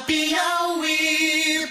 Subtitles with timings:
[0.00, 1.68] Piauí.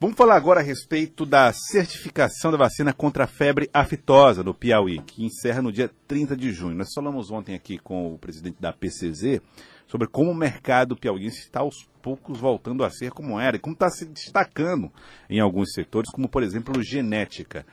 [0.00, 5.00] Vamos falar agora a respeito da certificação da vacina contra a febre aftosa no Piauí,
[5.00, 6.76] que encerra no dia 30 de junho.
[6.76, 9.40] Nós falamos ontem aqui com o presidente da PCZ
[9.86, 13.74] sobre como o mercado piauiense está aos poucos voltando a ser como era e como
[13.74, 14.90] está se destacando
[15.28, 17.64] em alguns setores, como por exemplo genética.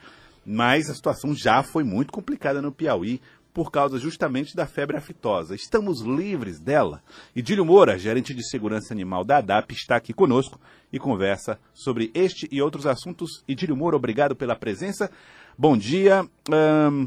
[0.44, 3.20] Mas a situação já foi muito complicada no Piauí
[3.52, 5.54] por causa justamente da febre aftosa.
[5.54, 7.02] Estamos livres dela?
[7.36, 10.58] E Dílio Moura, gerente de segurança animal da ADAP, está aqui conosco
[10.92, 13.44] e conversa sobre este e outros assuntos.
[13.46, 15.10] E Dílio Moura, obrigado pela presença.
[15.56, 16.26] Bom dia.
[16.50, 17.06] Hum,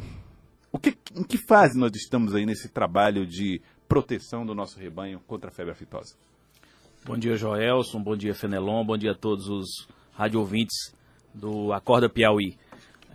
[0.71, 5.19] o que, em que fase nós estamos aí nesse trabalho de proteção do nosso rebanho
[5.25, 6.15] contra a febre aftosa?
[7.03, 8.01] Bom dia, Joelson.
[8.01, 8.83] Bom dia, Fenelon.
[8.83, 10.93] Bom dia a todos os rádio ouvintes
[11.33, 12.57] do Acorda Piauí.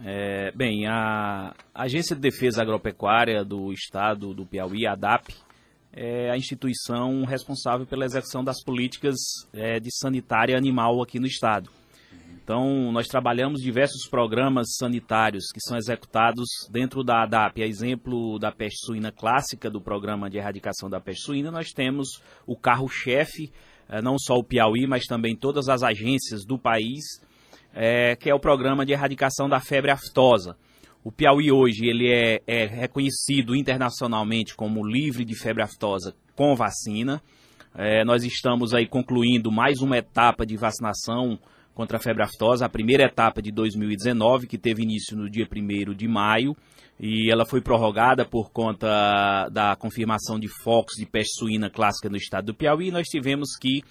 [0.03, 5.35] É, bem, a Agência de Defesa Agropecuária do Estado do Piauí, a ADAP,
[5.93, 9.17] é a instituição responsável pela execução das políticas
[9.53, 11.69] é, de sanitária animal aqui no Estado.
[12.43, 17.63] Então, nós trabalhamos diversos programas sanitários que são executados dentro da ADAP.
[17.63, 22.23] A exemplo da peste suína clássica, do programa de erradicação da peste suína, nós temos
[22.47, 23.53] o carro-chefe,
[23.87, 27.21] é, não só o Piauí, mas também todas as agências do país,
[27.75, 30.57] é, que é o programa de erradicação da febre aftosa.
[31.03, 37.23] O Piauí hoje ele é, é reconhecido internacionalmente como livre de febre aftosa com vacina.
[37.75, 41.39] É, nós estamos aí concluindo mais uma etapa de vacinação
[41.73, 45.95] contra a febre aftosa, a primeira etapa de 2019, que teve início no dia 1
[45.95, 46.55] de maio,
[46.99, 52.17] e ela foi prorrogada por conta da confirmação de focos de peste suína clássica no
[52.17, 53.83] estado do Piauí, e nós tivemos que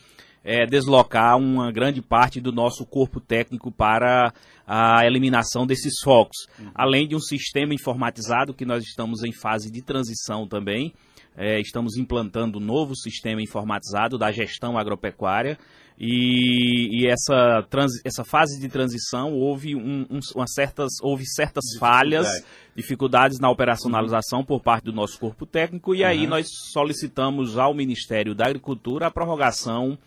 [0.44, 4.34] é, deslocar uma grande parte do nosso corpo técnico para
[4.66, 6.48] a eliminação desses focos.
[6.59, 6.72] Uhum.
[6.73, 10.94] Além de um sistema informatizado que nós estamos em fase de transição também.
[11.38, 15.58] É, estamos implantando um novo sistema informatizado da gestão agropecuária
[16.00, 17.66] e, e essa,
[18.06, 22.28] essa fase de transição houve, um, um, uma certas, houve certas falhas,
[22.73, 26.08] dificuldades na operacionalização por parte do nosso corpo técnico e uhum.
[26.08, 29.98] aí nós solicitamos ao Ministério da Agricultura a prorrogação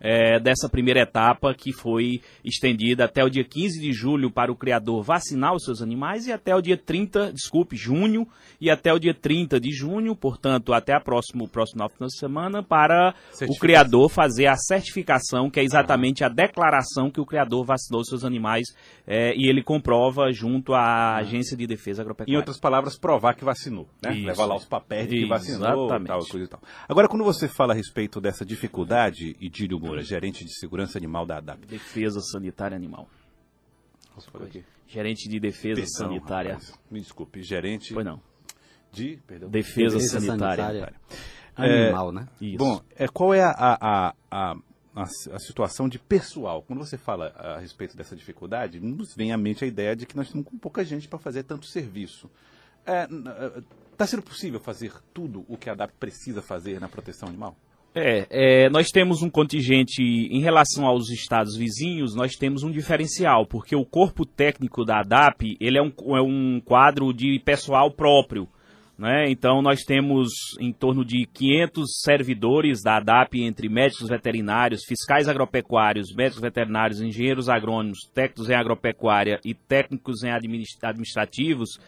[0.00, 4.56] é, dessa primeira etapa que foi estendida até o dia 15 de julho para o
[4.56, 8.26] criador vacinar os seus animais e até o dia 30, desculpe, junho
[8.60, 12.62] e até o dia 30 de junho, portanto, até a próximo, próximo final de semana,
[12.62, 13.14] para
[13.48, 18.08] o criador fazer a certificação, que é exatamente a declaração que o criador vacinou os
[18.08, 18.66] seus animais
[19.06, 22.32] é, e ele comprova junto à Agência de Defesa Agropecuária.
[22.32, 24.14] Em outras palavras, provar que vacinou, né?
[24.14, 24.26] Isso.
[24.26, 26.60] Levar lá os papéis de que vacinou, tal, coisa e tal.
[26.88, 31.26] Agora, quando você fala a respeito dessa dificuldade, e Dílio Moura, gerente de segurança animal
[31.26, 31.66] da ADAP.
[31.66, 33.08] Defesa Sanitária Animal.
[34.86, 36.54] Gerente de Defesa Perdão, Sanitária.
[36.54, 37.94] Rapaz, me desculpe, gerente.
[37.94, 38.20] Foi não.
[38.92, 39.48] De, perdão.
[39.48, 40.64] Defesa, Defesa Sanitária.
[40.64, 41.00] Sanitária.
[41.56, 42.28] Animal, é, né?
[42.40, 42.58] Isso.
[42.58, 44.56] Bom, é, qual é a, a, a,
[44.94, 46.62] a, a situação de pessoal?
[46.62, 50.16] Quando você fala a respeito dessa dificuldade, nos vem à mente a ideia de que
[50.16, 52.30] nós estamos com pouca gente para fazer tanto serviço.
[52.80, 53.62] Está é, é,
[53.96, 57.56] tá sendo possível fazer tudo o que a ADAP precisa fazer na proteção animal?
[57.92, 63.44] É, é, nós temos um contingente em relação aos estados vizinhos, nós temos um diferencial,
[63.44, 68.48] porque o corpo técnico da ADAP ele é um, é um quadro de pessoal próprio.
[68.96, 69.30] Né?
[69.30, 70.28] Então nós temos
[70.60, 77.48] em torno de 500 servidores da ADAP entre médicos veterinários, fiscais agropecuários, médicos veterinários, engenheiros
[77.48, 81.80] agrônomos, técnicos em agropecuária e técnicos em administrativos,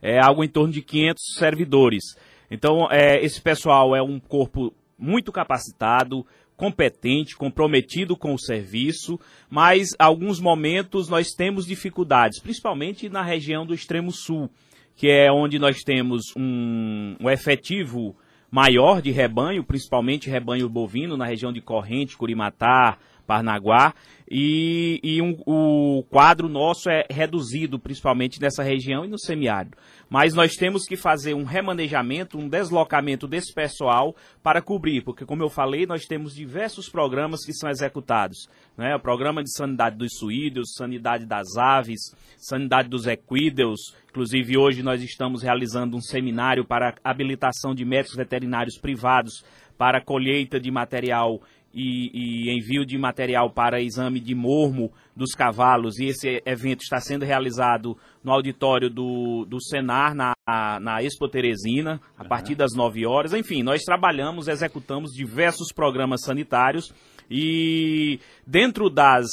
[0.00, 2.04] é algo em torno de 500 servidores.
[2.48, 6.26] Então é, esse pessoal é um corpo muito capacitado,
[6.56, 13.72] competente, comprometido com o serviço, mas alguns momentos nós temos dificuldades, principalmente na região do
[13.72, 14.50] extremo sul,
[14.96, 18.16] que é onde nós temos um, um efetivo
[18.50, 23.92] maior de rebanho, principalmente rebanho bovino, na região de Corrente, Curimatá, Parnaguá,
[24.30, 29.76] e, e um, o quadro nosso é reduzido principalmente nessa região e no semiárido.
[30.08, 35.42] Mas nós temos que fazer um remanejamento, um deslocamento desse pessoal para cobrir, porque como
[35.42, 38.48] eu falei, nós temos diversos programas que são executados.
[38.76, 38.96] Né?
[38.96, 42.00] O programa de sanidade dos suídeos, sanidade das aves,
[42.38, 43.94] sanidade dos equídeos.
[44.08, 49.44] Inclusive hoje nós estamos realizando um seminário para habilitação de médicos veterinários privados
[49.78, 51.40] para colheita de material
[51.72, 55.98] e, e, envio de material para exame de mormo dos cavalos.
[55.98, 60.34] E esse evento está sendo realizado no auditório do, do Senar, na,
[60.80, 62.28] na Expo Teresina, a uhum.
[62.28, 63.32] partir das 9 horas.
[63.32, 66.92] Enfim, nós trabalhamos, executamos diversos programas sanitários
[67.30, 69.26] e dentro das.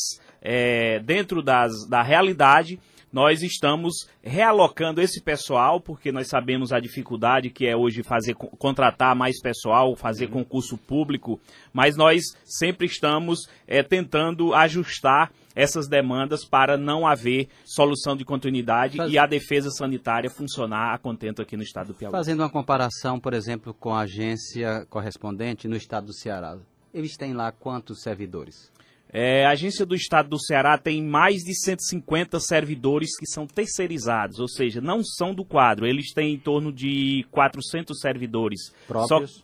[0.47, 2.79] É, dentro das, da realidade,
[3.15, 9.15] nós estamos realocando esse pessoal, porque nós sabemos a dificuldade que é hoje fazer contratar
[9.15, 11.39] mais pessoal, fazer concurso público,
[11.71, 18.97] mas nós sempre estamos é, tentando ajustar essas demandas para não haver solução de continuidade
[18.97, 19.09] Faz...
[19.09, 22.11] e a defesa sanitária funcionar a contento aqui no estado do Piauí.
[22.11, 26.57] Fazendo uma comparação, por exemplo, com a agência correspondente no estado do Ceará,
[26.93, 28.69] eles têm lá quantos servidores?
[29.17, 34.39] É, a agência do Estado do Ceará tem mais de 150 servidores que são terceirizados,
[34.39, 35.87] ou seja, não são do quadro.
[35.87, 38.73] Eles têm em torno de 400 servidores.
[38.85, 39.37] Próprios?
[39.37, 39.43] Só,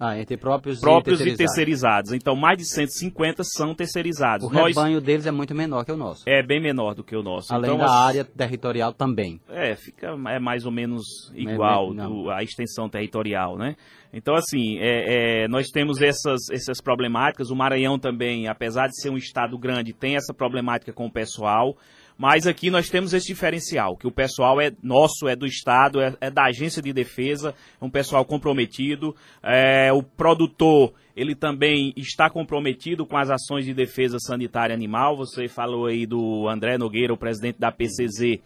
[0.00, 1.40] ah, entre próprios, próprios e, terceirizados.
[1.40, 2.12] e terceirizados.
[2.12, 4.46] Então, mais de 150 são terceirizados.
[4.46, 6.22] O Nós, rebanho deles é muito menor que o nosso.
[6.24, 7.52] É bem menor do que o nosso.
[7.52, 9.40] Além então, da área territorial também.
[9.48, 13.74] É, fica é mais ou menos igual do, a extensão territorial, né?
[14.12, 17.50] Então, assim, é, é, nós temos essas, essas problemáticas.
[17.50, 21.76] O Maranhão também, apesar de ser um estado grande, tem essa problemática com o pessoal.
[22.18, 26.16] Mas aqui nós temos esse diferencial, que o pessoal é nosso, é do Estado, é,
[26.20, 29.14] é da agência de defesa, é um pessoal comprometido.
[29.40, 35.16] É, o produtor, ele também está comprometido com as ações de defesa sanitária animal.
[35.16, 38.40] Você falou aí do André Nogueira, o presidente da PCZ,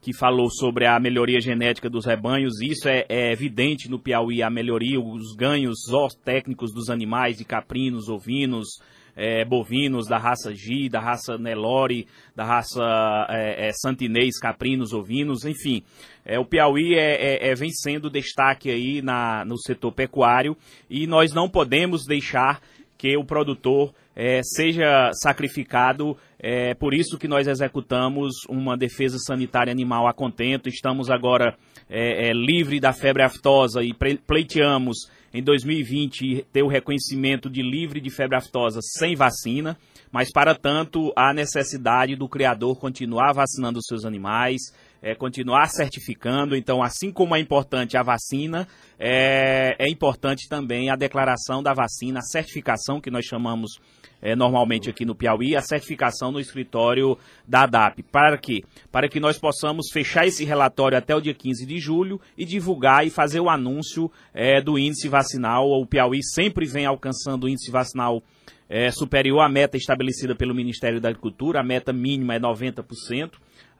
[0.00, 2.60] que falou sobre a melhoria genética dos rebanhos.
[2.60, 5.78] Isso é, é evidente no Piauí, a melhoria, os ganhos
[6.24, 8.80] técnicos dos animais, de caprinos, ovinos,
[9.16, 12.82] é, bovinos da raça G, da raça Nelore, da raça
[13.28, 15.82] é, é, Santinês, caprinos, ovinos, enfim.
[16.24, 20.56] É, o Piauí é, é, é, vem sendo destaque aí na, no setor pecuário
[20.88, 22.60] e nós não podemos deixar
[22.96, 26.16] que o produtor é, seja sacrificado.
[26.38, 30.68] É por isso que nós executamos uma defesa sanitária animal a contento.
[30.68, 31.56] Estamos agora
[31.88, 38.00] é, é, livre da febre aftosa e pleiteamos em 2020 ter o reconhecimento de livre
[38.00, 39.78] de febre aftosa sem vacina,
[40.10, 44.60] mas para tanto há necessidade do criador continuar vacinando os seus animais,
[45.00, 46.54] é, continuar certificando.
[46.54, 48.68] Então, assim como é importante a vacina,
[48.98, 53.80] é, é importante também a declaração da vacina, a certificação que nós chamamos
[54.22, 58.04] é, normalmente aqui no Piauí, a certificação no escritório da ADAP.
[58.04, 58.62] Para quê?
[58.90, 63.04] Para que nós possamos fechar esse relatório até o dia 15 de julho e divulgar
[63.04, 65.68] e fazer o anúncio é, do índice vacinal.
[65.68, 68.22] O Piauí sempre vem alcançando o índice vacinal
[68.68, 73.32] é, superior à meta estabelecida pelo Ministério da Agricultura, a meta mínima é 90%.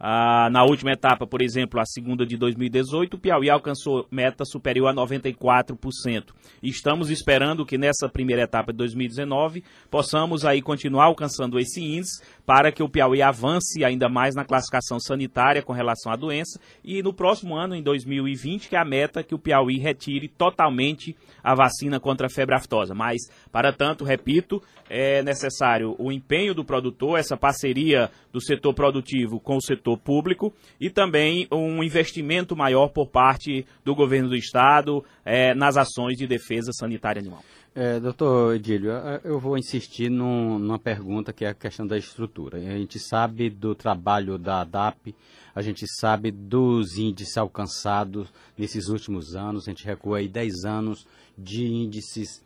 [0.05, 4.89] Ah, na última etapa, por exemplo, a segunda de 2018, o Piauí alcançou meta superior
[4.89, 6.35] a 94%.
[6.61, 12.21] E estamos esperando que nessa primeira etapa de 2019 possamos aí continuar alcançando esse índice
[12.45, 17.01] para que o Piauí avance ainda mais na classificação sanitária com relação à doença e
[17.01, 21.55] no próximo ano, em 2020, que é a meta que o Piauí retire totalmente a
[21.55, 22.93] vacina contra a febre aftosa.
[22.93, 23.21] Mas,
[23.53, 24.61] para tanto, repito,
[24.91, 30.53] é necessário o empenho do produtor, essa parceria do setor produtivo com o setor público
[30.81, 36.27] e também um investimento maior por parte do governo do estado é, nas ações de
[36.27, 37.43] defesa sanitária animal.
[37.75, 38.91] É, doutor Edílio,
[39.25, 42.59] eu vou insistir num, numa pergunta que é a questão da estrutura.
[42.59, 45.15] A gente sabe do trabalho da ADAP,
[45.55, 48.29] a gente sabe dos índices alcançados
[48.59, 51.07] nesses últimos anos, a gente recua aí 10 anos
[51.37, 52.45] de índices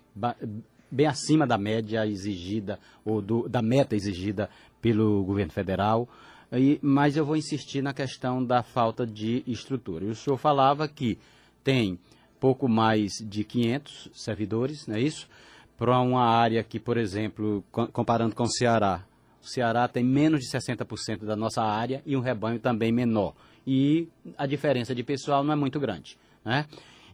[0.91, 4.49] bem acima da média exigida, ou do, da meta exigida
[4.81, 6.09] pelo governo federal.
[6.59, 10.05] E, mas eu vou insistir na questão da falta de estrutura.
[10.05, 11.19] E o senhor falava que
[11.63, 11.99] tem
[12.39, 15.29] pouco mais de 500 servidores, não é isso?
[15.77, 19.05] Para uma área que, por exemplo, comparando com o Ceará,
[19.43, 23.35] o Ceará tem menos de 60% da nossa área e um rebanho também menor.
[23.67, 26.17] E a diferença de pessoal não é muito grande.
[26.45, 26.67] Né?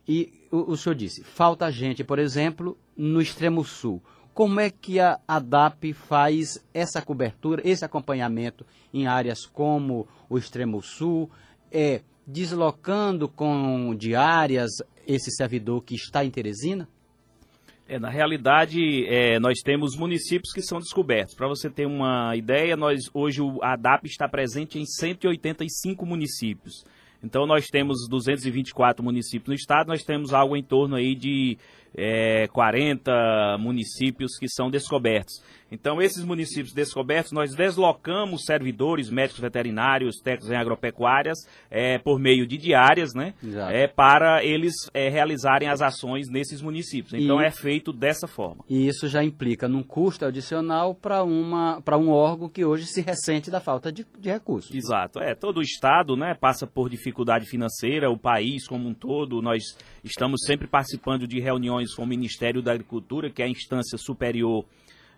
[0.06, 4.02] E o, o senhor disse, falta gente, por exemplo, no extremo sul.
[4.34, 10.82] Como é que a ADAP faz essa cobertura, esse acompanhamento em áreas como o extremo
[10.82, 11.30] sul?
[11.70, 14.70] É deslocando com diárias
[15.06, 16.88] esse servidor que está em Teresina?
[17.86, 21.34] É, na realidade, é, nós temos municípios que são descobertos.
[21.34, 26.84] Para você ter uma ideia, nós hoje a ADAP está presente em 185 municípios.
[27.22, 31.56] Então nós temos 224 municípios no estado, nós temos algo em torno aí de
[31.96, 35.42] é, 40 municípios que são descobertos.
[35.72, 41.38] Então, esses municípios descobertos, nós deslocamos servidores, médicos veterinários, técnicos em agropecuárias,
[41.70, 43.32] é, por meio de diárias, né?
[43.70, 47.14] É, para eles é, realizarem as ações nesses municípios.
[47.14, 48.62] Então, e, é feito dessa forma.
[48.68, 53.58] E isso já implica num custo adicional para um órgão que hoje se ressente da
[53.58, 54.74] falta de, de recursos.
[54.74, 55.20] Exato.
[55.20, 59.62] É, todo o Estado né, passa por dificuldade financeira, o país como um todo, nós
[60.04, 64.66] estamos sempre participando de reuniões com o Ministério da Agricultura, que é a instância superior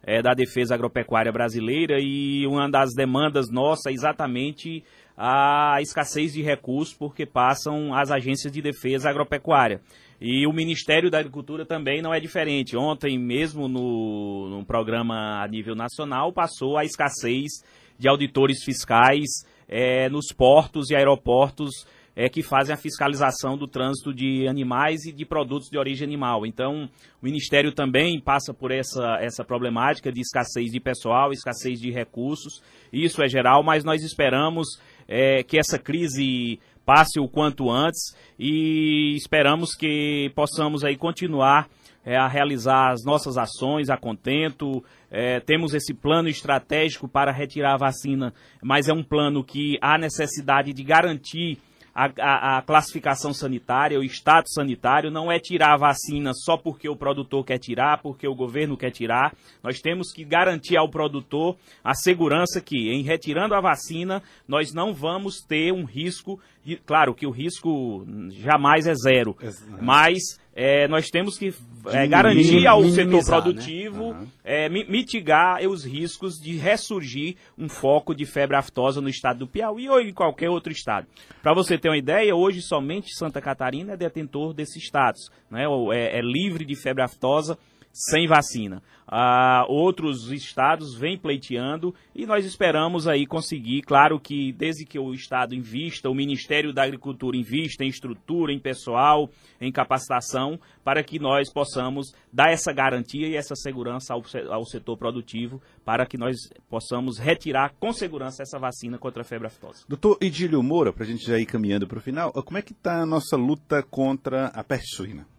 [0.07, 4.85] é, da defesa agropecuária brasileira e uma das demandas nossa é exatamente
[5.17, 9.81] a escassez de recursos porque passam as agências de defesa agropecuária.
[10.21, 12.77] E o Ministério da Agricultura também não é diferente.
[12.77, 17.63] Ontem mesmo no, no programa a nível nacional passou a escassez
[17.99, 24.15] de auditores fiscais é, nos portos e aeroportos é, que fazem a fiscalização do trânsito
[24.15, 26.47] de animais e de produtos de origem animal.
[26.47, 26.89] Então,
[27.21, 32.63] o Ministério também passa por essa, essa problemática de escassez de pessoal, escassez de recursos.
[32.93, 39.15] Isso é geral, mas nós esperamos é, que essa crise passe o quanto antes e
[39.17, 41.69] esperamos que possamos aí continuar
[42.05, 44.85] é, a realizar as nossas ações a contento.
[45.11, 49.97] É, temos esse plano estratégico para retirar a vacina, mas é um plano que há
[49.97, 51.59] necessidade de garantir
[51.95, 56.97] a, a, classificação sanitária, o status sanitário, não é tirar a vacina só porque o
[56.97, 59.33] produtor quer tirar, porque o governo quer tirar.
[59.63, 64.93] Nós temos que garantir ao produtor a segurança que, em retirando a vacina, nós não
[64.93, 66.41] vamos ter um risco.
[66.65, 69.37] De, claro que o risco jamais é zero,
[69.81, 71.53] mas é, nós temos que
[71.87, 73.23] é, garantir ao setor né?
[73.27, 74.21] produtivo, né?
[74.21, 74.27] uhum.
[74.45, 79.89] é, mitigar os riscos de ressurgir um foco de febre aftosa no estado do Piauí
[79.89, 81.07] ou em qualquer outro estado.
[81.43, 85.65] Para você ter uma ideia, hoje somente Santa Catarina é detentor desse status, né?
[85.93, 87.59] é, é livre de febre aftosa
[87.95, 88.83] sem vacina.
[89.07, 95.13] Ah, outros estados vêm pleiteando e nós esperamos aí conseguir, claro que desde que o
[95.15, 101.21] estado invista, o Ministério da Agricultura invista em estrutura, em pessoal, em capacitação, para que
[101.21, 106.37] nós possamos dar essa garantia e essa segurança ao, ao setor produtivo, para que nós
[106.69, 109.85] possamos retirar com segurança essa vacina contra a febre aftosa.
[109.89, 112.73] Doutor Idílio Moura, para a gente já ir caminhando para o final, como é que
[112.73, 115.34] está a nossa luta contra a peste suína?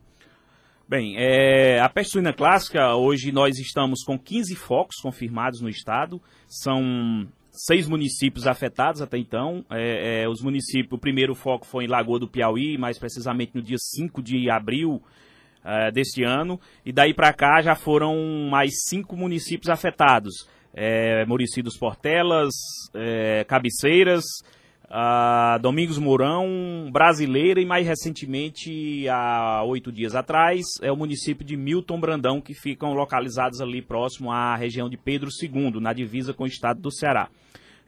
[0.88, 6.22] Bem, é, a peste suína clássica, hoje nós estamos com 15 focos confirmados no estado.
[6.48, 9.66] São seis municípios afetados até então.
[9.72, 13.64] É, é, os municípios, o primeiro foco foi em Lagoa do Piauí, mais precisamente no
[13.64, 15.02] dia 5 de abril
[15.64, 16.62] é, deste ano.
[16.86, 20.48] E daí para cá já foram mais cinco municípios afetados.
[20.72, 21.26] É,
[21.64, 22.54] dos Portelas,
[22.94, 24.24] é, Cabeceiras,
[24.86, 31.58] Uh, Domingos Mourão, Brasileira e mais recentemente, há oito dias atrás, é o município de
[31.58, 36.44] Milton Brandão, que ficam localizados ali próximo à região de Pedro II, na divisa com
[36.44, 37.30] o estado do Ceará.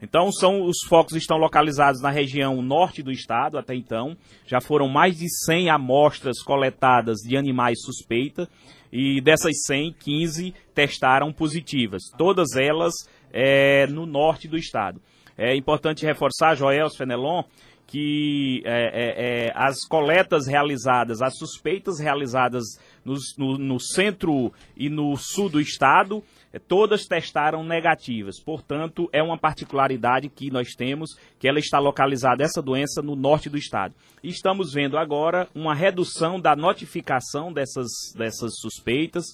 [0.00, 4.16] Então, são os focos estão localizados na região norte do estado até então.
[4.46, 8.48] Já foram mais de 100 amostras coletadas de animais suspeitas
[8.92, 12.02] e dessas 100, 15 testaram positivas.
[12.16, 12.94] Todas elas
[13.32, 15.00] é, no norte do estado.
[15.38, 17.44] É importante reforçar, Joel Fenelon,
[17.86, 22.64] que é, é, é, as coletas realizadas, as suspeitas realizadas
[23.02, 28.38] no, no, centro e no sul do estado, é, todas testaram negativas.
[28.38, 33.48] Portanto, é uma particularidade que nós temos, que ela está localizada, essa doença, no norte
[33.48, 33.94] do estado.
[34.22, 39.24] Estamos vendo agora uma redução da notificação dessas, dessas suspeitas.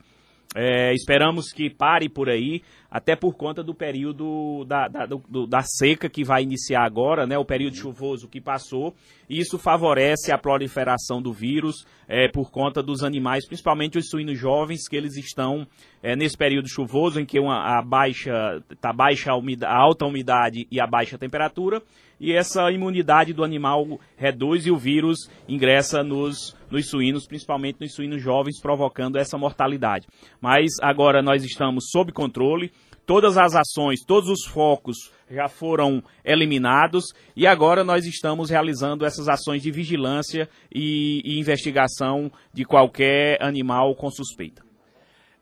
[0.54, 2.62] É, esperamos que pare por aí
[2.94, 7.36] até por conta do período da, da, do, da seca que vai iniciar agora, né,
[7.36, 8.94] o período chuvoso que passou,
[9.28, 14.86] isso favorece a proliferação do vírus é, por conta dos animais, principalmente os suínos jovens,
[14.88, 15.66] que eles estão
[16.00, 20.06] é, nesse período chuvoso em que uma, a baixa, tá baixa a, umidade, a alta
[20.06, 21.82] umidade e a baixa temperatura,
[22.20, 27.92] e essa imunidade do animal reduz e o vírus ingressa nos, nos suínos, principalmente nos
[27.92, 30.06] suínos jovens, provocando essa mortalidade.
[30.40, 32.70] Mas agora nós estamos sob controle,
[33.06, 39.28] todas as ações, todos os focos já foram eliminados e agora nós estamos realizando essas
[39.28, 44.62] ações de vigilância e, e investigação de qualquer animal com suspeita.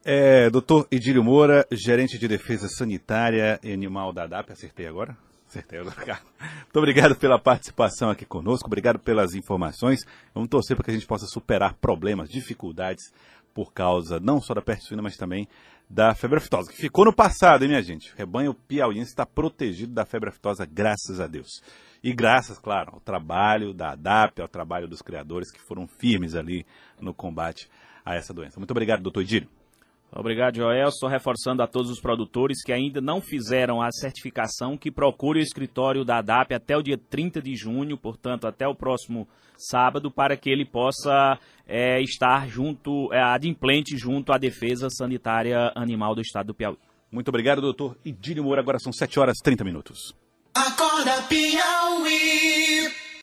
[0.04, 5.16] É, doutor Edílio Moura, gerente de defesa sanitária e animal da DAP, acertei agora?
[5.49, 6.25] Acertei, Ricardo.
[6.40, 10.00] Muito obrigado pela participação aqui conosco, obrigado pelas informações.
[10.35, 13.12] Vamos torcer para que a gente possa superar problemas, dificuldades
[13.52, 15.47] por causa não só da peste mas também
[15.88, 18.12] da febre aftosa, que ficou no passado, hein, minha gente?
[18.14, 21.62] O rebanho piauiense está protegido da febre aftosa, graças a Deus.
[22.02, 26.66] E graças, claro, ao trabalho da ADAP, ao trabalho dos criadores que foram firmes ali
[26.99, 27.68] no combate
[28.04, 28.59] a essa doença.
[28.59, 29.49] Muito obrigado, doutor Edílio.
[30.14, 30.88] Obrigado, Joel.
[30.88, 35.42] Estou reforçando a todos os produtores que ainda não fizeram a certificação que procure o
[35.42, 39.26] escritório da ADAP até o dia 30 de junho, portanto, até o próximo
[39.57, 46.14] sábado, para que ele possa é, estar junto, é, adimplente junto à Defesa Sanitária Animal
[46.14, 46.76] do Estado do Piauí.
[47.11, 48.61] Muito obrigado, doutor Idílio Moura.
[48.61, 50.14] Agora são 7 horas e 30 minutos.
[50.54, 53.01] Acorda, Piauí.